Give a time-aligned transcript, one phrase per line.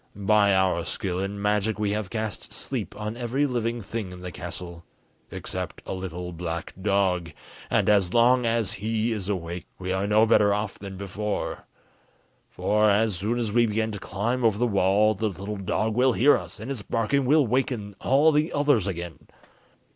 [0.15, 4.31] By our skill in magic we have cast sleep on every living thing in the
[4.31, 4.83] castle,
[5.29, 7.29] except a little black dog,
[7.69, 11.67] and, as long as he is awake, we are no better off than before;
[12.49, 16.13] for, as soon as we begin to climb over the wall, the little dog will
[16.13, 19.27] hear us, and its barking will waken all the others again.